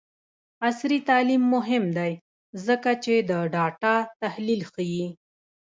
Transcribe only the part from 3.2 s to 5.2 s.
د ډاټا تحلیل ښيي.